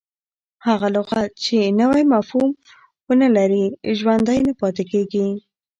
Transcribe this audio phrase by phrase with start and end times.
[0.67, 2.49] هغه لغت، چي نوی مفهوم
[3.07, 3.65] و نه لري،
[3.97, 5.27] ژوندی نه پاته کیږي.